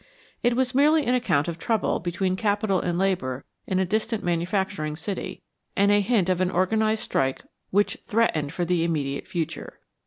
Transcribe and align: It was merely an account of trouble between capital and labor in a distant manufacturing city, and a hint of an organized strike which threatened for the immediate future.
It 0.41 0.55
was 0.55 0.73
merely 0.73 1.05
an 1.05 1.13
account 1.13 1.47
of 1.47 1.59
trouble 1.59 1.99
between 1.99 2.35
capital 2.35 2.79
and 2.79 2.97
labor 2.97 3.45
in 3.67 3.77
a 3.77 3.85
distant 3.85 4.23
manufacturing 4.23 4.95
city, 4.95 5.43
and 5.77 5.91
a 5.91 6.01
hint 6.01 6.27
of 6.27 6.41
an 6.41 6.49
organized 6.49 7.03
strike 7.03 7.43
which 7.69 7.99
threatened 8.03 8.51
for 8.51 8.65
the 8.65 8.83
immediate 8.83 9.27
future. 9.27 9.79